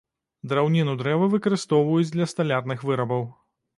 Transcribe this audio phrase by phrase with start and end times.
[0.53, 3.23] Драўніну дрэва выкарыстоўваюць для сталярных вырабаў.